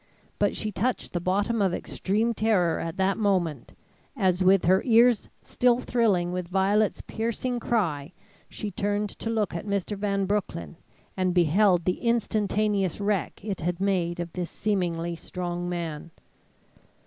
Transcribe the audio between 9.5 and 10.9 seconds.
at Mr. Van Broecklyn,